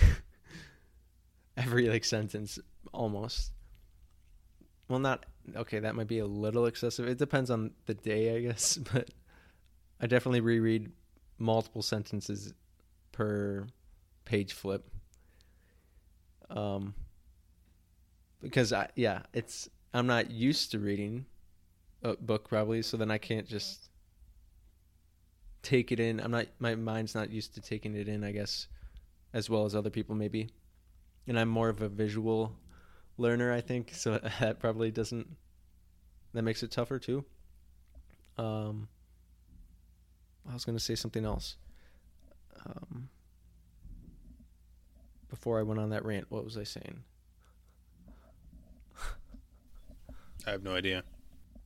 every 1.57 1.89
like 1.89 2.05
sentence 2.05 2.59
almost. 2.93 3.51
Well, 4.87 4.99
not 4.99 5.25
okay. 5.55 5.79
That 5.79 5.95
might 5.95 6.07
be 6.07 6.19
a 6.19 6.25
little 6.25 6.65
excessive. 6.65 7.07
It 7.07 7.17
depends 7.17 7.49
on 7.49 7.71
the 7.85 7.93
day, 7.93 8.35
I 8.35 8.41
guess. 8.41 8.77
But 8.93 9.09
I 9.99 10.07
definitely 10.07 10.41
reread 10.41 10.91
multiple 11.37 11.81
sentences 11.81 12.53
per 13.11 13.67
page 14.25 14.53
flip. 14.53 14.89
Um, 16.49 16.93
because 18.41 18.71
I 18.71 18.89
yeah, 18.95 19.23
it's 19.33 19.69
I'm 19.93 20.07
not 20.07 20.31
used 20.31 20.71
to 20.71 20.79
reading 20.79 21.25
a 22.03 22.15
book 22.15 22.47
probably, 22.47 22.81
so 22.81 22.97
then 22.97 23.11
I 23.11 23.17
can't 23.17 23.47
just 23.47 23.89
take 25.63 25.91
it 25.91 25.99
in. 25.99 26.19
I'm 26.19 26.31
not 26.31 26.47
my 26.59 26.75
mind's 26.75 27.15
not 27.15 27.29
used 27.29 27.55
to 27.55 27.61
taking 27.61 27.95
it 27.95 28.07
in, 28.07 28.23
I 28.23 28.31
guess, 28.31 28.67
as 29.33 29.49
well 29.49 29.65
as 29.65 29.75
other 29.75 29.89
people 29.89 30.15
maybe. 30.15 30.49
And 31.27 31.37
I'm 31.37 31.49
more 31.49 31.69
of 31.69 31.81
a 31.81 31.89
visual 31.89 32.53
learner, 33.17 33.51
I 33.51 33.61
think, 33.61 33.93
so 33.93 34.17
that 34.39 34.59
probably 34.59 34.91
doesn't 34.91 35.27
that 36.33 36.43
makes 36.43 36.63
it 36.63 36.71
tougher 36.71 36.99
too. 36.99 37.25
Um 38.37 38.87
I 40.49 40.53
was 40.53 40.63
going 40.63 40.77
to 40.77 40.83
say 40.83 40.95
something 40.95 41.25
else. 41.25 41.57
Um 42.65 43.09
before 45.29 45.59
I 45.59 45.63
went 45.63 45.79
on 45.79 45.89
that 45.89 46.05
rant, 46.05 46.27
what 46.29 46.43
was 46.43 46.57
I 46.57 46.63
saying? 46.63 47.03
I 50.45 50.51
have 50.51 50.63
no 50.63 50.73
idea. 50.73 51.03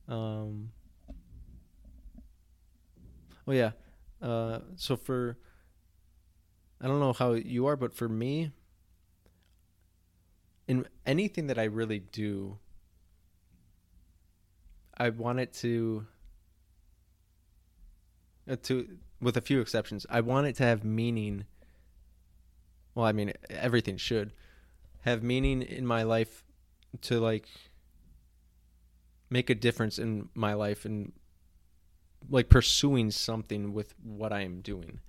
Um. 0.08 0.72
Oh 3.46 3.52
yeah. 3.52 3.70
Uh. 4.20 4.58
So 4.76 4.96
for. 4.96 5.38
I 6.80 6.88
don't 6.88 6.98
know 6.98 7.12
how 7.12 7.32
you 7.32 7.66
are, 7.66 7.76
but 7.76 7.94
for 7.94 8.08
me. 8.08 8.50
In 10.68 10.86
anything 11.06 11.48
that 11.48 11.58
I 11.58 11.64
really 11.64 11.98
do. 11.98 12.58
I 14.96 15.08
want 15.08 15.40
it 15.40 15.52
to. 15.54 16.06
Uh, 18.48 18.56
to 18.64 18.98
with 19.20 19.36
a 19.36 19.40
few 19.40 19.60
exceptions, 19.60 20.04
I 20.10 20.20
want 20.20 20.46
it 20.46 20.56
to 20.56 20.64
have 20.64 20.84
meaning. 20.84 21.44
Well, 22.94 23.06
I 23.06 23.12
mean, 23.12 23.32
everything 23.48 23.96
should 23.96 24.32
have 25.02 25.22
meaning 25.22 25.62
in 25.62 25.86
my 25.86 26.02
life 26.02 26.44
to 27.02 27.20
like 27.20 27.48
make 29.30 29.48
a 29.48 29.54
difference 29.54 29.98
in 29.98 30.28
my 30.34 30.54
life 30.54 30.84
and 30.84 31.12
like 32.28 32.48
pursuing 32.48 33.10
something 33.10 33.72
with 33.72 33.94
what 34.02 34.32
I 34.32 34.42
am 34.42 34.60
doing. 34.60 35.00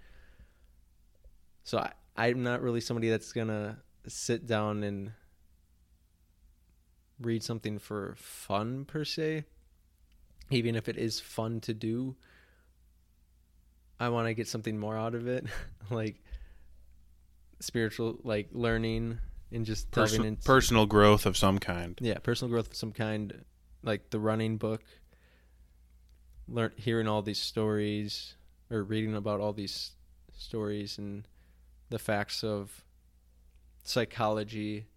So 1.63 1.79
I, 1.79 1.91
I'm 2.15 2.43
not 2.43 2.62
really 2.62 2.81
somebody 2.81 3.10
that's 3.10 3.33
gonna 3.33 3.79
sit 4.07 4.48
down 4.48 4.83
and 4.83 5.12
read 7.20 7.43
something 7.43 7.79
for 7.79 8.15
fun 8.17 8.86
per 8.86 9.03
se, 9.05 9.46
even 10.50 10.75
if 10.75 10.88
it 10.89 10.98
is 10.98 11.20
fun 11.20 11.60
to 11.62 11.74
do. 11.74 12.15
I 14.00 14.10
want 14.10 14.27
to 14.27 14.34
get 14.34 14.48
something 14.48 14.77
more 14.77 14.98
out 14.98 15.15
of 15.15 15.27
it, 15.27 15.46
like 15.89 16.22
spiritual, 17.60 18.20
like 18.24 18.50
learning 18.51 19.20
and 19.51 19.65
just 19.65 19.91
delving 19.91 20.12
Person, 20.12 20.25
into 20.25 20.43
personal 20.43 20.86
growth 20.86 21.25
of 21.25 21.38
some 21.38 21.60
kind. 21.60 21.98
yeah, 22.01 22.17
personal 22.17 22.50
growth 22.50 22.67
of 22.70 22.75
some 22.75 22.91
kind, 22.91 23.46
like 23.84 24.10
the 24.10 24.20
running 24.20 24.58
book. 24.58 24.82
Learn 26.48 26.72
hearing 26.75 27.08
all 27.08 27.22
these 27.22 27.39
stories 27.39 28.36
or 28.70 28.84
reading 28.84 29.15
about 29.15 29.39
all 29.39 29.53
these 29.53 29.91
stories 30.36 30.98
and 30.98 31.25
the 31.89 32.00
facts 32.00 32.43
of 32.43 32.84
psychology 33.84 34.88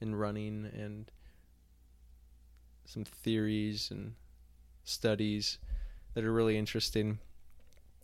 and 0.00 0.18
running 0.18 0.68
and 0.76 1.10
some 2.86 3.04
theories 3.04 3.90
and 3.90 4.14
studies 4.84 5.58
that 6.14 6.24
are 6.24 6.32
really 6.32 6.56
interesting 6.56 7.18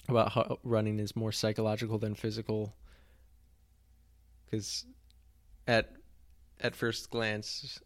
about 0.08 0.32
how 0.32 0.58
running 0.62 0.98
is 0.98 1.16
more 1.16 1.32
psychological 1.32 1.98
than 1.98 2.14
physical. 2.14 2.74
Because 4.44 4.84
at 5.66 5.92
at 6.60 6.76
first 6.76 7.10
glance 7.10 7.80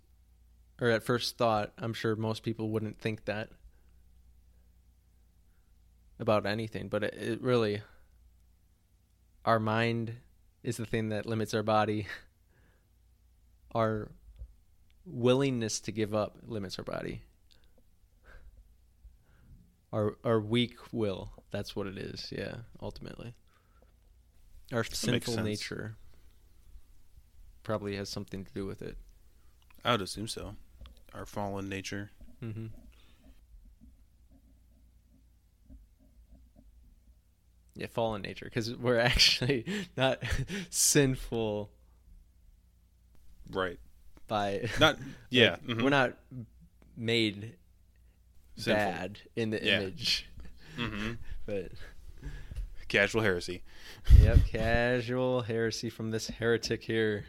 or 0.81 0.91
at 0.91 1.03
first 1.03 1.38
thought 1.38 1.73
i'm 1.79 1.95
sure 1.95 2.17
most 2.17 2.43
people 2.43 2.71
wouldn't 2.71 2.99
think 2.99 3.25
that 3.25 3.49
about 6.19 6.45
anything 6.45 6.88
but 6.88 7.03
it, 7.03 7.15
it 7.15 7.43
really 7.43 7.81
our 9.47 9.61
mind 9.61 10.17
is 10.65 10.76
the 10.76 10.85
thing 10.85 11.11
that 11.11 11.25
limits 11.25 11.55
our 11.55 11.62
body. 11.62 12.09
Our 13.73 14.11
willingness 15.07 15.79
to 15.81 15.93
give 15.93 16.15
up 16.15 16.37
limits 16.47 16.79
our 16.79 16.85
body 16.85 17.23
our 19.93 20.17
our 20.25 20.41
weak 20.41 20.77
will 20.93 21.31
that's 21.51 21.77
what 21.77 21.87
it 21.87 21.97
is 21.97 22.33
yeah 22.37 22.57
ultimately 22.83 23.35
our 24.73 24.83
sinful 24.85 25.37
nature 25.43 25.97
probably 27.63 27.97
has 27.97 28.09
something 28.09 28.45
to 28.45 28.53
do 28.53 28.67
with 28.67 28.83
it 28.83 28.97
I 29.85 29.93
would 29.93 30.03
assume 30.03 30.27
so. 30.27 30.57
Our 31.15 31.25
fallen 31.27 31.69
nature. 31.69 32.11
mm-hmm. 32.43 32.67
yeah 37.77 37.87
fallen 37.87 38.23
nature 38.23 38.47
because 38.47 38.75
we're 38.75 38.99
actually 39.13 39.65
not 39.97 40.19
sinful 40.71 41.71
Right. 43.49 43.79
By 44.28 44.68
Not 44.80 44.99
yeah. 45.30 45.50
like, 45.52 45.62
mhm. 45.66 45.83
we're 45.83 45.90
not 45.90 46.14
made 46.97 47.56
Sinful. 48.56 48.75
bad 48.75 49.18
in 49.37 49.50
the 49.50 49.62
Yeah. 49.64 49.80
image 49.80 50.28
Mhm. 50.76 51.18
but 51.47 51.73
Casual 52.88 53.23
heresy. 53.23 53.62
Yep, 54.21 54.38
casual 54.47 55.42
heresy 55.42 55.90
from 55.90 56.12
this 56.12 56.28
heretic 56.28 56.85
here 56.85 57.25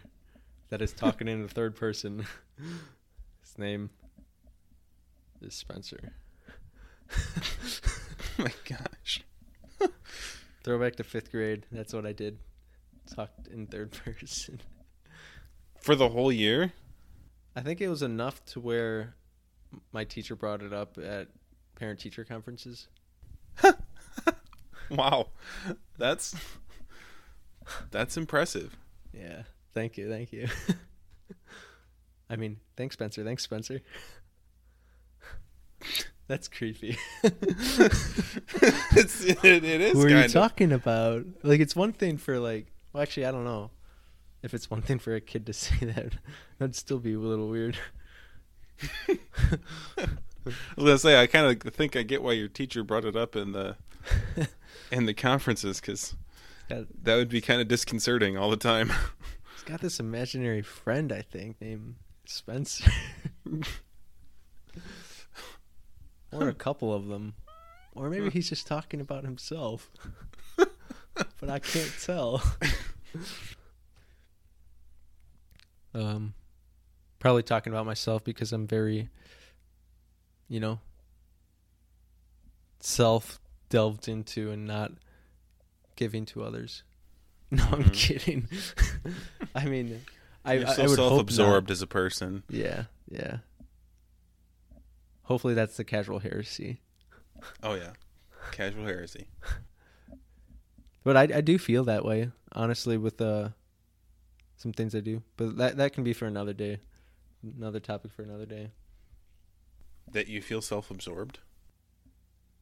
that 0.70 0.82
is 0.84 0.94
talking 0.94 1.28
in 1.28 1.42
the 1.42 1.48
third 1.48 1.76
person. 1.76 2.28
His 3.42 3.58
name 3.58 3.90
is 5.42 5.56
Spencer. 5.56 6.14
oh 7.12 7.42
my 8.38 8.52
gosh. 8.70 9.24
Throwback 10.64 10.98
to 10.98 11.04
fifth 11.04 11.32
grade. 11.32 11.66
That's 11.72 11.94
what 11.94 12.06
I 12.06 12.12
did. 12.12 12.38
Talked 13.16 13.48
in 13.48 13.66
third 13.68 13.92
person. 13.92 14.62
For 15.82 15.96
the 15.96 16.10
whole 16.10 16.32
year? 16.32 16.74
I 17.58 17.62
think 17.62 17.82
it 17.82 17.90
was 17.90 18.04
enough 18.04 18.46
to 18.46 18.60
where 18.60 19.16
my 19.92 20.04
teacher 20.04 20.36
brought 20.36 20.62
it 20.62 20.72
up 20.72 20.98
at 20.98 21.28
parent 21.76 22.00
teacher 22.00 22.24
conferences. 22.24 22.88
Wow. 24.90 25.28
That's 25.98 26.36
that's 27.92 28.18
impressive. 28.18 28.78
Yeah. 29.14 29.44
Thank 29.74 29.98
you. 29.98 30.10
Thank 30.10 30.32
you. 30.32 30.48
I 32.30 32.36
mean, 32.36 32.58
thanks, 32.76 32.94
Spencer. 32.94 33.24
Thanks, 33.24 33.44
Spencer. 33.44 33.82
That's 36.28 36.50
creepy. 36.50 36.98
it's, 37.24 39.24
it, 39.24 39.46
it 39.46 39.64
is 39.64 39.94
Who 39.94 40.04
are 40.04 40.10
you 40.10 40.26
of. 40.26 40.34
talking 40.34 40.74
about? 40.74 41.26
Like, 41.44 41.62
it's 41.62 41.76
one 41.76 41.94
thing 41.94 42.18
for 42.18 42.38
like. 42.38 42.68
Well, 42.92 43.02
actually, 43.02 43.28
I 43.28 43.32
don't 43.32 43.46
know 43.46 43.72
if 44.48 44.54
it's 44.54 44.72
one 44.72 44.82
thing 44.82 44.98
for 44.98 45.14
a 45.14 45.20
kid 45.22 45.46
to 45.46 45.54
say 45.66 45.76
that. 45.82 46.14
That'd 46.58 46.76
still 46.76 47.00
be 47.00 47.14
a 47.14 47.20
little 47.20 47.50
weird. 47.50 47.78
I 49.10 49.18
was 50.76 50.86
gonna 50.86 50.98
say 50.98 51.22
I 51.22 51.28
kind 51.28 51.46
of 51.66 51.74
think 51.74 51.96
I 51.96 52.04
get 52.04 52.24
why 52.24 52.32
your 52.34 52.48
teacher 52.48 52.84
brought 52.84 53.06
it 53.06 53.16
up 53.16 53.36
in 53.36 53.52
the 53.52 53.76
in 54.92 55.06
the 55.06 55.14
conferences 55.14 55.82
because 55.82 56.16
that 56.70 56.88
would 57.16 57.28
be 57.30 57.42
kind 57.42 57.60
of 57.60 57.68
disconcerting 57.68 58.38
all 58.38 58.50
the 58.50 58.56
time. 58.56 58.92
he's 59.54 59.64
got 59.66 59.82
this 59.82 60.00
imaginary 60.00 60.62
friend, 60.62 61.12
I 61.12 61.22
think, 61.22 61.60
named 61.60 61.96
Spencer, 62.26 62.90
or 66.32 66.48
a 66.48 66.54
couple 66.54 66.94
of 66.94 67.08
them, 67.08 67.34
or 67.94 68.10
maybe 68.10 68.30
he's 68.30 68.48
just 68.50 68.68
talking 68.68 69.02
about 69.02 69.24
himself. 69.24 69.90
but 70.56 71.50
I 71.50 71.60
can't 71.60 71.94
tell. 72.02 72.42
Um, 75.94 76.34
probably 77.20 77.44
talking 77.44 77.72
about 77.74 77.86
myself 77.86 78.24
because 78.24 78.52
I'm 78.54 78.68
very, 78.68 79.10
you 80.48 80.60
know, 80.60 80.80
self 82.80 83.40
delved 83.70 84.08
into 84.08 84.52
and 84.52 84.66
not 84.66 84.92
giving 85.96 86.26
to 86.28 86.44
others. 86.44 86.84
No, 87.50 87.64
I'm 87.72 87.84
Mhm. 87.86 87.94
kidding. 87.94 88.50
I 89.56 89.64
mean, 89.68 90.04
I, 90.44 90.56
You're 90.56 90.68
I, 90.68 90.74
so 90.74 90.84
I 90.84 90.88
would 90.88 90.96
self-absorbed 90.98 91.72
as 91.72 91.82
a 91.82 91.88
person. 91.88 92.44
Yeah, 92.50 92.84
yeah. 93.10 93.38
Hopefully, 95.24 95.54
that's 95.54 95.78
the 95.78 95.86
casual 95.86 96.20
heresy. 96.20 96.82
Oh 97.64 97.76
yeah, 97.76 97.92
casual 98.52 98.86
heresy. 98.86 99.28
But 101.06 101.16
I, 101.16 101.38
I 101.38 101.42
do 101.42 101.58
feel 101.58 101.86
that 101.86 102.04
way, 102.04 102.32
honestly, 102.52 102.98
with 102.98 103.22
uh, 103.22 103.50
some 104.58 104.74
things 104.74 104.94
I 104.94 105.00
do. 105.00 105.24
But 105.38 105.58
that 105.58 105.78
that 105.78 105.94
can 105.94 106.04
be 106.04 106.14
for 106.14 106.26
another 106.26 106.54
day, 106.54 106.80
another 107.58 107.80
topic 107.80 108.12
for 108.12 108.24
another 108.24 108.46
day. 108.46 108.72
That 110.12 110.28
you 110.28 110.42
feel 110.42 110.62
self-absorbed. 110.62 111.40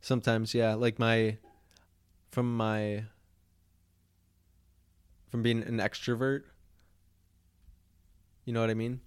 Sometimes, 0.02 0.54
yeah, 0.54 0.76
like 0.76 1.00
my, 1.00 1.38
from 2.32 2.56
my, 2.56 3.06
from 5.30 5.42
being 5.42 5.64
an 5.64 5.78
extrovert. 5.78 6.44
You 8.46 8.54
know 8.54 8.62
what 8.62 8.70
I 8.70 8.76
mean? 8.76 9.00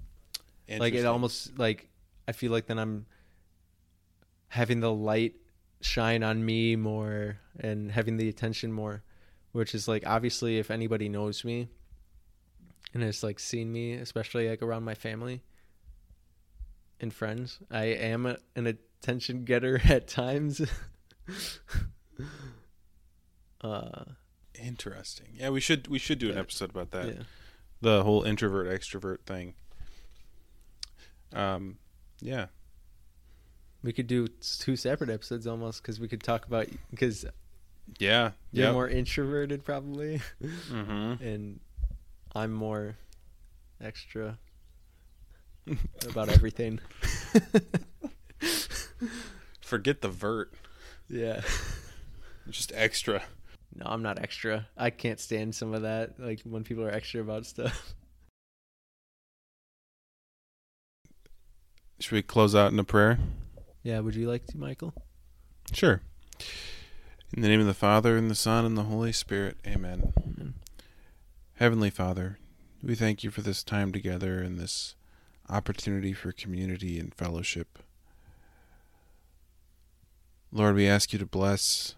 Like 0.68 0.94
it 0.94 1.05
almost 1.07 1.59
like 1.59 1.88
I 2.27 2.33
feel 2.33 2.53
like 2.53 2.66
then 2.66 2.79
I'm 2.79 3.07
having 4.48 4.81
the 4.81 4.92
light 4.92 5.35
shine 5.81 6.22
on 6.22 6.44
me 6.44 6.77
more 6.77 7.38
and 7.61 7.90
having 7.90 8.16
the 8.16 8.29
attention 8.29 8.72
more, 8.72 9.03
which 9.53 9.74
is 9.74 9.88
like 9.88 10.07
obviously 10.07 10.59
if 10.59 10.70
anybody 10.70 11.09
knows 11.09 11.44
me 11.44 11.68
and 12.94 13.02
has 13.02 13.22
like 13.22 13.38
seen 13.38 13.72
me, 13.72 13.92
especially 13.94 14.48
like 14.48 14.62
around 14.62 14.84
my 14.84 14.94
family 14.94 15.42
and 17.00 17.12
friends, 17.12 17.58
I 17.70 17.84
am 17.86 18.26
a, 18.26 18.38
an 18.56 18.66
attention 18.66 19.44
getter 19.44 19.80
at 19.88 20.08
times. 20.08 20.60
uh, 23.60 24.04
Interesting. 24.60 25.28
Yeah, 25.34 25.50
we 25.50 25.60
should 25.60 25.86
we 25.86 26.00
should 26.00 26.18
do 26.18 26.30
an 26.30 26.34
Yeah. 26.34 26.40
episode 26.40 26.70
about 26.70 26.90
that. 26.90 27.06
yeah. 27.06 27.22
The 27.80 28.02
whole 28.02 28.24
introvert 28.24 28.66
extrovert 28.68 29.20
thing. 29.24 29.54
Um, 31.32 31.78
yeah. 32.20 32.46
We 33.84 33.92
could 33.92 34.08
do 34.08 34.26
two 34.26 34.74
separate 34.74 35.10
episodes 35.10 35.46
almost 35.46 35.80
because 35.82 36.00
we 36.00 36.08
could 36.08 36.24
talk 36.24 36.44
about 36.46 36.66
because 36.90 37.24
Yeah. 38.00 38.32
you're 38.50 38.66
Yeah. 38.66 38.72
more 38.72 38.88
introverted 38.88 39.64
probably. 39.64 40.20
Mm-hmm. 40.42 41.22
and 41.22 41.60
I'm 42.34 42.52
more 42.52 42.96
extra 43.82 44.38
about 46.08 46.28
everything. 46.28 46.80
Forget 49.60 50.00
the 50.00 50.08
vert. 50.08 50.52
yeah. 51.08 51.42
Just 52.50 52.72
extra. 52.74 53.22
No, 53.74 53.84
I'm 53.86 54.02
not 54.02 54.18
extra. 54.18 54.66
I 54.76 54.88
can't 54.88 55.20
stand 55.20 55.54
some 55.54 55.74
of 55.74 55.82
that. 55.82 56.18
Like 56.18 56.40
when 56.44 56.64
people 56.64 56.82
are 56.84 56.90
extra 56.90 57.20
about 57.20 57.44
stuff. 57.44 57.94
Should 62.00 62.12
we 62.12 62.22
close 62.22 62.54
out 62.54 62.72
in 62.72 62.78
a 62.78 62.84
prayer? 62.84 63.18
Yeah, 63.82 64.00
would 64.00 64.14
you 64.14 64.28
like 64.28 64.46
to, 64.46 64.56
Michael? 64.56 64.94
Sure. 65.72 66.00
In 67.34 67.42
the 67.42 67.48
name 67.48 67.60
of 67.60 67.66
the 67.66 67.74
Father 67.74 68.16
and 68.16 68.30
the 68.30 68.34
Son 68.34 68.64
and 68.64 68.78
the 68.78 68.84
Holy 68.84 69.12
Spirit. 69.12 69.58
Amen. 69.66 70.12
Amen. 70.16 70.38
Heavenly 71.58 71.90
Father, 71.90 72.38
we 72.84 72.94
thank 72.94 73.24
you 73.24 73.32
for 73.32 73.40
this 73.42 73.64
time 73.64 73.90
together 73.90 74.40
and 74.40 74.56
this 74.56 74.94
opportunity 75.50 76.12
for 76.12 76.30
community 76.30 77.00
and 77.00 77.12
fellowship. 77.12 77.80
Lord, 80.52 80.76
we 80.76 80.86
ask 80.86 81.12
you 81.12 81.18
to 81.18 81.26
bless 81.26 81.96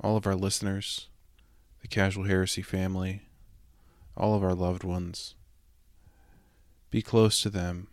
all 0.00 0.16
of 0.16 0.26
our 0.26 0.34
listeners, 0.34 1.10
the 1.82 1.88
Casual 1.88 2.24
Heresy 2.24 2.62
family, 2.62 3.20
all 4.16 4.34
of 4.34 4.42
our 4.42 4.54
loved 4.54 4.82
ones. 4.82 5.34
Be 6.90 7.02
close 7.02 7.42
to 7.42 7.50
them, 7.50 7.88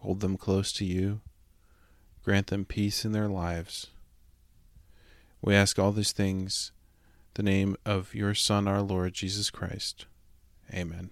hold 0.00 0.20
them 0.20 0.38
close 0.38 0.72
to 0.72 0.86
you, 0.86 1.20
grant 2.24 2.46
them 2.46 2.64
peace 2.64 3.04
in 3.04 3.12
their 3.12 3.28
lives. 3.28 3.88
We 5.42 5.54
ask 5.54 5.78
all 5.78 5.92
these 5.92 6.12
things 6.12 6.72
the 7.34 7.42
name 7.42 7.76
of 7.84 8.14
your 8.14 8.34
Son, 8.34 8.66
our 8.66 8.80
Lord 8.80 9.12
Jesus 9.12 9.50
Christ. 9.50 10.06
Amen. 10.72 11.10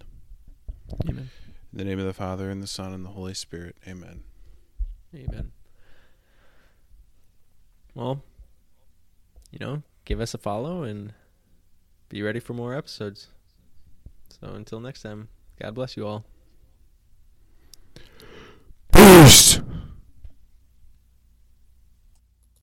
Amen. 1.09 1.31
In 1.73 1.79
the 1.79 1.85
name 1.85 1.99
of 1.99 2.07
the 2.07 2.15
Father, 2.15 2.51
and 2.51 2.63
the 2.63 2.67
Son, 2.67 2.93
and 2.93 3.05
the 3.05 3.11
Holy 3.11 3.35
Spirit. 3.35 3.77
Amen. 3.87 4.23
Amen. 5.15 5.53
Well, 7.95 8.23
you 9.51 9.59
know, 9.59 9.83
give 10.05 10.21
us 10.21 10.35
a 10.35 10.39
follow 10.39 10.83
and 10.83 11.13
be 12.09 12.23
ready 12.23 12.41
for 12.41 12.55
more 12.55 12.75
episodes. 12.75 13.29
So 14.41 14.49
until 14.49 14.81
next 14.81 15.03
time, 15.03 15.29
God 15.61 15.75
bless 15.75 15.97
you 15.97 16.07
all. 16.07 16.25